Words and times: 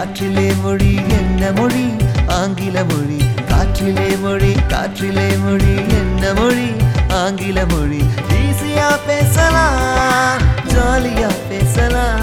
காற்றிலே 0.00 0.52
மொழி 0.62 0.94
என்ன 0.94 1.52
மொழி? 1.52 1.96
ஆங்கில 2.28 2.84
மொழி. 2.84 3.18
காற்றிலே 3.48 4.20
மொழி 4.20 4.52
காற்றிலே 4.68 5.38
மொழி 5.38 5.76
என்ன 5.76 6.32
மொழி? 6.32 6.72
ஆங்கில 7.08 7.66
மொழி. 7.66 8.02
ஈஸியா 8.28 8.98
பேசலாம் 9.06 10.40
ஜாலியா 10.68 11.30
பேசலாம். 11.48 12.20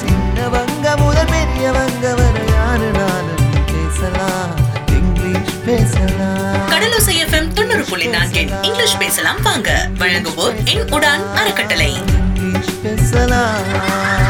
சின்னவங்க 0.00 0.96
முதல் 0.96 1.26
பெரியவங்க 1.26 2.14
வரை 2.14 2.46
யாரு 2.52 2.90
நானும் 2.90 3.46
பேசலாம்? 3.66 4.50
இங்கிலீஷ் 4.86 5.54
பேசலாம். 5.66 6.70
கடலோசை 6.70 7.26
எஃப்எம் 7.26 7.52
தொண்ணூறு 7.52 7.84
புள்ளி 7.84 8.06
நான்கின் 8.06 8.64
இங்கிலீஷ் 8.64 8.98
பேசலாம் 8.98 9.42
வாங்க. 9.42 9.88
வழங்குவோர் 9.98 10.64
என் 10.64 10.84
உடான் 10.84 11.32
அறக்கட்டளை. 11.34 11.94
இங்கிலீஷ் 12.36 12.82
பேசலாம். 12.82 14.27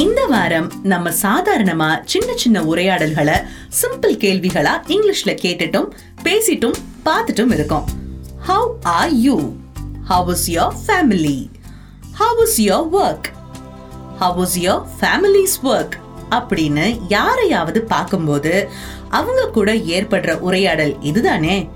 இந்த 0.00 0.26
வாரம் 0.26 0.72
நம்ம 0.82 1.10
சாதாரணமா 1.10 2.00
சின்ன 2.04 2.32
சின்ன 2.34 2.64
உரையாடல்களை 2.64 3.34
சிம்பிள் 3.82 4.16
கேள்விகளா 4.16 4.72
இங்கிலீஷ்ல 4.86 5.34
கேட்டுட்டும் 5.42 5.90
பேசிட்டும் 6.22 6.74
பார்த்துட்டும் 7.04 7.52
இருக்கோம். 7.52 7.88
How 8.38 8.76
are 8.82 9.12
you 9.12 9.52
how 10.04 10.28
is 10.28 10.50
your 10.50 10.74
family 10.86 11.50
how 12.12 12.40
is 12.42 12.60
your 12.60 12.88
work 12.92 13.24
how 14.18 14.40
is 14.40 14.58
your 14.58 14.86
families 15.00 15.56
work 15.62 15.96
அப்படின்னு 16.30 17.00
யாரையாவது 17.08 17.82
பார்க்கும்போது 17.82 18.68
அவங்க 19.10 19.48
கூட 19.48 19.74
ஏற்படுற 19.74 20.38
உரையாடல் 20.38 20.96
இதுதானே? 21.00 21.68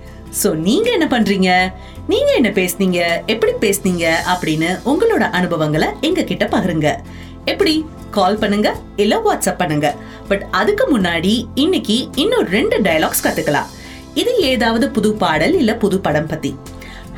ஸோ 0.42 0.54
நீங்க 0.54 0.90
என்ன 0.90 1.06
பண்றீங்க? 1.10 1.72
நீங்க 2.08 2.32
என்ன 2.34 2.48
பேசுனீங்க? 2.48 3.26
எப்படி 3.26 3.52
பேசுனீங்க? 3.52 4.12
அப்படின்னு 4.26 4.78
உங்களோட 4.84 5.30
அனுபவங்களை 5.30 5.88
எங்க 6.00 6.22
கிட்ட 6.22 6.44
பகிருங்க. 6.44 6.96
எப்படி? 7.44 7.86
கால் 8.10 8.36
பண்ணுங்க 8.36 8.76
இல்ல 8.96 9.20
வாட்ஸ்அப் 9.24 9.58
பண்ணுங்க. 9.58 9.94
பட் 10.28 10.46
அதுக்கு 10.50 10.98
முன்னாடி 10.98 11.48
இன்னைக்கு 11.54 12.08
இன்னும் 12.14 12.46
ரெண்டு 12.46 12.80
டயலாக்ஸ் 12.80 13.22
கத்துக்கலாம். 13.22 13.66
இது 14.14 14.36
ஏதாவது 14.36 14.88
புது 14.88 15.14
பாடல் 15.14 15.54
இல்ல 15.54 15.74
புது 15.74 16.00
படம் 16.00 16.26
பத்தி. 16.26 16.58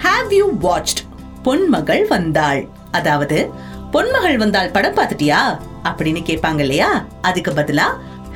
ஹாவ் 0.02 0.32
யூ 0.32 0.52
வாட்ச்ட் 0.62 1.02
பொன்மகள் 1.44 2.06
வந்தாள். 2.06 2.68
அதாவது 2.90 3.50
பொன்மகள் 3.92 4.36
வந்தாள் 4.36 4.70
படம் 4.70 4.94
பார்த்துட்டியா? 4.94 5.58
அப்படின்னு 5.84 6.22
கேட்பாங்க 6.22 6.58
இல்லையா? 6.58 7.04
அதுக்கு 7.22 7.50
பதிலா 7.50 7.84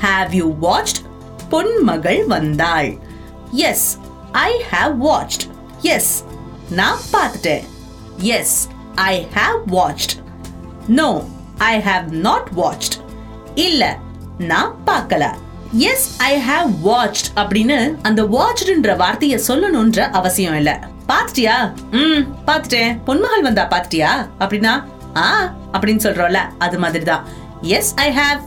ஹாவ் 0.03 0.31
யூ 0.31 0.55
வாட்ச்ட் 0.63 1.03
பொன்மகள் 1.51 2.27
வந்தாள். 2.27 2.97
Yes 3.51 3.99
I 4.33 4.63
have 4.71 4.95
watched 5.05 5.47
yes 5.81 6.25
நான் 6.71 6.99
பார்த்துட்டேன். 7.13 7.65
Yes 8.17 8.69
I 8.95 9.29
have 9.35 9.73
watched 9.73 10.25
no 10.87 11.25
I 11.59 11.81
have 11.81 12.11
not 12.11 12.49
watched 12.57 12.95
இல்ல 13.55 13.99
நான் 14.39 14.77
பார்க்கல. 14.87 15.25
எஸ் 15.73 16.19
ஐ 16.19 16.41
ஹாவ் 16.41 16.71
வாட்ச்ட் 16.85 17.29
அப்படின்னு 17.37 17.97
அந்த 18.03 18.23
வாட்ச்டுன்ற 18.23 18.97
வார்த்தையை 18.97 19.41
சொல்லணும்ன்ற 19.49 20.11
அவசியம் 20.11 20.55
இல்ல. 20.55 20.89
பாத்துட்டியா 21.09 21.73
ம் 21.91 22.23
பாத்துட்டேன் 22.47 22.99
பொன்மகள் 23.05 23.43
வந்தா 23.43 23.69
பாத்துட்டியா 23.71 24.29
அப்படின்னா 24.41 24.85
ஆ 25.17 25.55
அப்படின்னு 25.73 25.97
சொல்றோம்ல 25.97 26.49
அது 26.59 26.79
மாதிரி 26.79 27.05
தான் 27.05 27.25
yes 27.63 27.95
I 27.95 28.13
have 28.13 28.41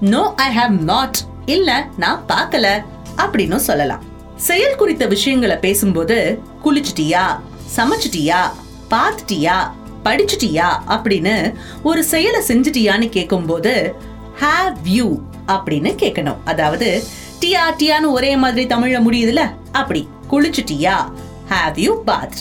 no 0.00 0.34
I 0.36 0.56
have 0.56 0.70
not 0.82 1.16
இல்ல 1.46 1.88
நான் 1.96 2.24
பார்க்கல 2.28 2.82
அப்படின்னு 3.16 3.56
சொல்லலாம். 3.56 4.04
செயல் 4.36 4.74
குறித்த 4.74 5.06
விஷயங்களை 5.06 5.56
பேசும்போது 5.56 6.42
குளிச்சிட்டியா? 6.64 7.40
சமைச்சிட்டியா? 7.76 8.50
பார்த்துட்டியா? 8.90 9.72
படிச்சிட்டியா 10.06 10.68
அப்படின்னு 10.88 11.54
ஒரு 11.82 12.04
செயலை 12.04 12.40
செஞ்சிட்டியான்னு 12.48 13.08
கேட்கும்போது 13.08 13.94
ஹாவ் 14.40 14.74
யூ 14.84 15.18
அப்படின்னு 15.48 15.90
கேட்கணும் 16.02 16.36
அதாவது 16.44 17.02
டியா 17.40 17.64
டியான்னு 17.78 18.10
ஒரே 18.10 18.36
மாதிரி 18.36 18.74
தமிழ்ல 18.74 18.98
முடியுதுல? 18.98 19.40
அப்படி. 19.72 20.08
குளிச்சிட்டியா? 20.30 21.12
Have 21.50 21.78
you 21.78 22.02
path 22.02 22.36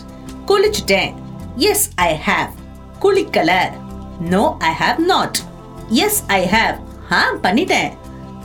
குளிச்சிட்டேன். 0.48 1.14
Yes 1.56 1.90
I 1.96 2.20
have 2.26 2.50
குளிக்கல? 3.02 3.52
No 4.20 4.56
I 4.60 4.72
have 4.80 4.98
not 4.98 5.38
yes 5.90 6.24
I 6.28 6.50
have 6.52 6.76
ah 7.12 7.34
பண்ணிட்டேன். 7.44 7.92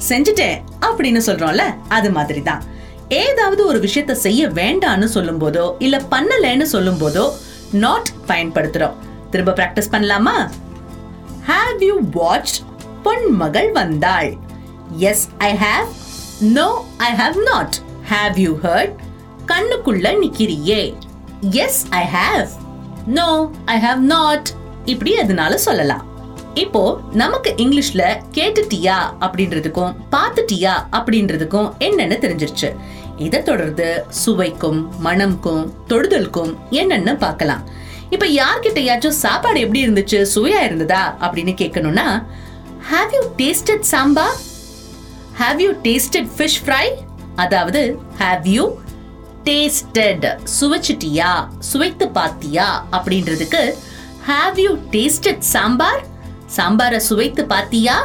செஞ்சுட்டேன். 0.08 0.60
அப்படின்னு 0.80 1.20
சொல்றோம்ல 1.26 1.62
அது 1.88 2.10
மாதிரி 2.10 2.42
தான் 2.42 2.62
ஏதாவது 3.08 3.66
ஒரு 3.66 3.78
விஷயத்த 3.78 4.12
செய்ய 4.12 4.48
வேண்டாம்னு 4.48 5.04
சொல்லும் 5.04 5.40
போதோ 5.40 5.74
இல்ல 5.78 6.02
பண்ணலன்னு 6.10 6.62
சொல்லும் 6.62 6.98
போதோ 6.98 7.30
நாட் 7.72 8.08
பயன்படுத்துறோம். 8.28 8.94
திரும்ப 9.30 9.52
பிராக்டிஸ் 9.52 9.92
பண்ணலாமா? 9.92 10.36
ஹாவ் 11.48 11.84
யூ 11.84 12.00
வாட்ச் 12.12 12.56
பொன்மகள் 13.04 13.72
வந்தாள்? 13.72 14.32
Yes 14.96 15.28
I 15.38 15.50
have 15.56 15.88
no 16.40 16.84
I 16.96 17.10
have 17.14 17.36
not 17.52 17.76
have 18.10 18.36
you 18.36 18.58
heard 18.62 18.96
கண்ணுக்குள்ள 19.46 20.08
நிக்கிறியே. 20.22 20.82
Yes 21.50 21.86
I 21.90 22.04
have 22.14 22.48
no 23.06 23.50
I 23.64 23.80
have 23.80 24.02
not 24.14 24.48
இப்படி 24.84 25.18
அதனால 25.18 25.58
சொல்லலாம். 25.58 26.04
இப்போ 26.54 27.00
நமக்கு 27.12 27.50
இங்கிலீஷ்ல 27.56 28.04
கேட்டுட்டியா 28.32 28.96
அப்படின்றதுக்கும் 29.20 29.94
பார்த்துட்டியா 30.12 30.72
அப்படின்றதுக்கும் 30.92 31.68
என்னன்னு 31.78 32.16
தெரிஞ்சிருச்சு. 32.24 32.70
இதை 33.16 33.42
தொடர்ந்து 33.42 34.06
சுவைக்கும் 34.08 34.80
மனம்க்கும் 35.04 35.62
தொடுதலுக்கும் 35.88 36.52
என்னன்னு 36.70 37.18
பார்க்கலாம். 37.18 37.64
இப்ப 38.10 38.26
யார்கிட்டயாச்சும் 38.26 39.18
சாப்பாடு 39.24 39.60
எப்படி 39.60 39.80
இருந்துச்சு? 39.86 40.18
சுவையா 40.34 40.60
இருந்ததா? 40.68 41.16
அப்படின்னு 41.20 41.52
கேட்கணும்னா 41.60 42.06
have 42.90 43.12
you 43.16 43.22
tasted 43.36 43.86
sambar 43.92 44.38
have 45.40 45.60
you 45.60 45.70
tasted 45.82 46.30
fish 46.36 46.60
fry 46.64 46.86
அதாவது 47.36 47.98
ஹாவ் 48.18 48.46
யூ 48.48 48.64
டேஸ்டட் 49.44 50.26
சுவைச்சிட்டியா? 50.60 51.30
சுவைத்து 51.58 52.08
பாத்தியா 52.08 52.86
அப்படின்றதுக்கு 52.92 53.62
ஹாவ் 54.28 54.58
யூ 54.60 54.72
டேஸ்டட் 54.90 55.44
சாம்பார் 55.54 56.02
சாம்பாரை 56.56 57.00
சுவைத்து 57.08 57.44
பாத்தியா 57.44 57.96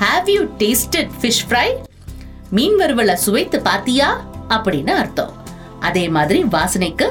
have 0.00 0.28
you 0.30 0.42
tasted 0.58 1.14
fish 1.20 1.44
fry 1.48 1.68
மீன் 2.50 2.76
வறுவலை 2.76 3.16
சுவைத்து 3.16 3.60
பாத்தியா 3.60 4.08
அப்படின்னு 4.48 4.90
அர்த்தம். 4.90 5.32
அதே 5.80 6.08
மாதிரி 6.08 6.42
வாசனைக்கு 6.42 7.06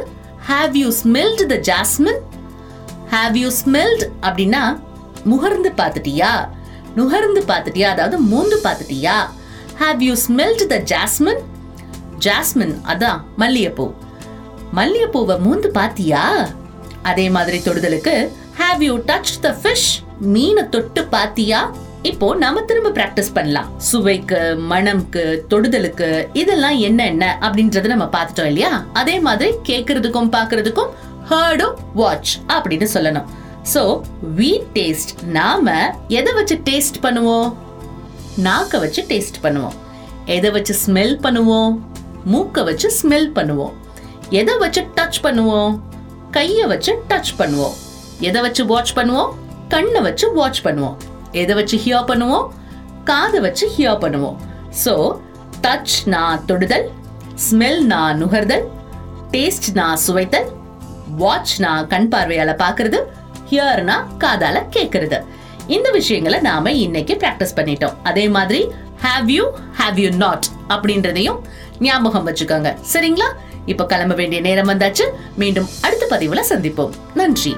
have 0.50 0.76
you 0.76 0.92
smelt 0.92 1.46
the 1.48 1.56
jasmine 1.70 2.22
have 3.12 3.38
you 3.38 3.50
smelt 3.66 4.04
அப்படின்னா 4.22 4.80
முகர்ந்து 5.26 5.70
பார்த்துட்டியா? 5.78 6.50
நுகர்ந்து 6.96 7.42
பார்த்துட்டியா? 7.42 7.88
அதாவது 7.90 8.22
மூந்து 8.22 8.58
பார்த்துட்டியா? 8.64 9.16
Have 9.80 10.04
you 10.04 10.14
smelt 10.28 10.68
the 10.68 10.78
jasmine 10.78 11.42
jasmine 12.18 12.82
அதான் 12.84 13.26
மல்லிகைப்பூ. 13.38 13.94
மல்லிகைப்பூவை 14.76 15.40
மூந்து 15.40 15.68
பாத்தியா 15.68 16.50
அதே 17.02 17.30
மாதிரி 17.30 17.58
தொடுதலுக்கு 17.58 18.32
have 18.60 18.84
you 18.84 18.98
touch 18.98 19.40
the 19.42 19.56
fish 19.64 19.90
மீனை 20.20 20.70
தொட்டு 20.70 21.06
பாத்தியா 21.06 21.74
இப்போ 22.10 22.28
நாம 22.42 22.62
திரும்ப 22.70 22.90
பிராக்டிஸ் 22.98 23.34
பண்ணலாம். 23.34 23.70
சுவைக்கு 23.90 24.40
மணம்க்கு 24.72 25.24
தொடுதலுக்கு 25.52 26.10
இதெல்லாம் 26.42 26.78
என்ன 26.88 27.06
என்ன 27.12 27.26
அப்படின்றத 27.42 27.88
நம்ம 27.94 28.06
பார்த்துட்டோம் 28.16 28.50
இல்லையா? 28.52 28.72
அதே 29.02 29.16
மாதிரி 29.28 29.50
கேட்கறதுக்கும் 29.70 30.30
பாக்குறதுக்கும் 30.36 30.92
ஹர்டும் 31.32 31.78
வாட்ச் 32.02 32.34
அப்படின்னு 32.56 32.88
சொல்லணும். 32.96 33.28
சோ 33.74 33.82
we 34.38 34.52
டேஸ்ட் 34.76 35.12
நாம 35.38 35.74
எதை 36.20 36.34
வச்சு 36.38 36.56
டேஸ்ட் 36.70 37.00
பண்ணுவோம்? 37.06 37.50
நாக்க 38.46 38.80
வச்சு 38.84 39.04
டேஸ்ட் 39.12 39.42
பண்ணுவோம். 39.46 39.76
எதை 40.38 40.52
வச்சு 40.58 40.76
ஸ்மெல் 40.86 41.16
பண்ணுவோம்? 41.26 41.74
மூக்க 42.34 42.64
வச்சு 42.70 42.88
ஸ்மெல் 43.02 43.30
பண்ணுவோம். 43.40 43.76
எதை 44.40 44.56
வச்சு 44.64 44.82
டச் 44.98 45.20
பண்ணுவோம்? 45.26 45.74
கைய 46.38 46.62
வச்சு 46.74 46.94
டச் 47.10 47.36
பண்ணுவோம். 47.42 47.76
எதை 48.30 48.40
வச்சு 48.48 48.64
வாட்ச் 48.72 48.96
பண்ணுவோம்? 48.98 49.32
கண்ணை 49.74 50.02
வச்சு 50.08 50.26
வாட்ச் 50.40 50.66
பண்ணுவோம். 50.66 50.98
எதை 51.32 51.56
வச்சு 51.56 51.78
ஹியா 51.86 52.00
பண்ணுவோம்? 52.12 52.48
காதை 53.04 53.40
வச்சு 53.40 53.72
ஹியா 53.78 53.94
பண்ணுவோம். 54.04 54.38
ஸோ 54.86 55.20
டச் 55.62 55.96
நான் 56.06 56.46
தொடுதல் 56.46 56.92
ஸ்மெல் 57.50 57.82
நான் 57.82 58.24
நுகர்தல் 58.24 58.66
டேஸ்ட் 59.32 59.70
நான் 59.74 59.98
சுவைத்தல் 59.98 60.50
வாட்ச் 61.18 61.60
நான் 61.60 61.88
கண் 61.88 62.10
பார்வையால 62.14 62.54
பாக்குறது 62.64 63.00
ஹியர்னா 63.52 63.98
காதால 64.20 64.64
கேட்கறது. 64.76 65.24
இந்த 65.68 65.92
விஷயங்களை 65.92 66.40
நாம 66.40 66.72
இன்னைக்கு 66.72 67.14
பிராக்டிஸ் 67.14 67.56
பண்ணிட்டோம். 67.56 67.96
அதே 68.04 68.30
மாதிரி 68.30 68.68
have 69.04 69.30
you 69.30 69.46
have 69.80 70.00
you 70.00 70.10
not 70.10 70.46
அப்படின்றதையும் 70.70 71.40
ஞாபகம் 71.80 72.28
வச்சுக்கோங்க. 72.28 72.78
சரிங்களா? 72.94 73.26
இப்ப 73.66 73.86
கிளம்ப 73.86 74.16
வேண்டிய 74.16 74.42
நேரம் 74.42 74.70
வந்தாச்சு. 74.70 75.06
மீண்டும் 75.36 75.68
அடுத்த 75.82 76.18
பதிவுல 76.18 76.44
சந்திப்போம். 76.50 76.94
நன்றி. 77.14 77.56